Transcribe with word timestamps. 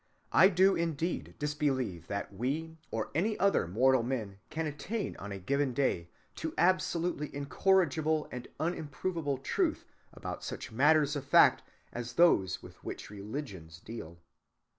I 0.31 0.47
do 0.49 0.75
indeed 0.75 1.35
disbelieve 1.37 2.07
that 2.07 2.33
we 2.33 2.79
or 2.89 3.11
any 3.13 3.37
other 3.37 3.67
mortal 3.67 4.01
men 4.01 4.39
can 4.49 4.65
attain 4.65 5.15
on 5.17 5.31
a 5.31 5.37
given 5.37 5.75
day 5.75 6.09
to 6.37 6.55
absolutely 6.57 7.29
incorrigible 7.35 8.27
and 8.31 8.47
unimprovable 8.59 9.43
truth 9.43 9.85
about 10.11 10.43
such 10.43 10.71
matters 10.71 11.15
of 11.15 11.23
fact 11.23 11.61
as 11.93 12.13
those 12.13 12.63
with 12.63 12.83
which 12.83 13.11
religions 13.11 13.79
deal. 13.79 14.17